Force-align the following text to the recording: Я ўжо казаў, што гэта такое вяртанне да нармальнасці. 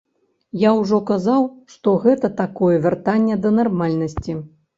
Я 0.61 0.69
ўжо 0.77 0.97
казаў, 1.09 1.45
што 1.73 1.93
гэта 2.07 2.33
такое 2.41 2.75
вяртанне 2.87 3.39
да 3.45 3.53
нармальнасці. 3.61 4.39